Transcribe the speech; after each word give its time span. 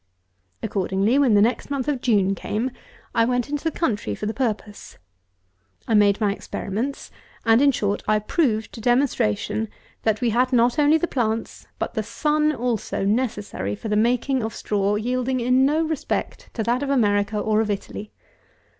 Accordingly, 0.63 1.19
when 1.19 1.35
the 1.35 1.43
next 1.43 1.69
month 1.69 1.87
of 1.87 2.01
June 2.01 2.33
came, 2.33 2.71
I 3.13 3.23
went 3.23 3.49
into 3.51 3.63
the 3.63 3.69
country 3.69 4.15
for 4.15 4.25
the 4.25 4.33
purpose. 4.33 4.97
I 5.87 5.93
made 5.93 6.19
my 6.19 6.33
experiments, 6.33 7.11
and, 7.45 7.61
in 7.61 7.71
short, 7.71 8.01
I 8.07 8.17
proved 8.17 8.73
to 8.73 8.81
demonstration, 8.81 9.69
that 10.01 10.19
we 10.19 10.31
had 10.31 10.51
not 10.51 10.79
only 10.79 10.97
the 10.97 11.05
plants, 11.07 11.67
but 11.77 11.93
the 11.93 12.01
sun 12.01 12.51
also, 12.51 13.05
necessary 13.05 13.75
for 13.75 13.89
the 13.89 13.95
making 13.95 14.41
of 14.41 14.55
straw, 14.55 14.95
yielding 14.95 15.39
in 15.39 15.67
no 15.67 15.83
respect 15.83 16.49
to 16.55 16.63
that 16.63 16.81
of 16.81 16.89
America 16.89 17.37
or 17.37 17.61
of 17.61 17.69
Italy. 17.69 18.11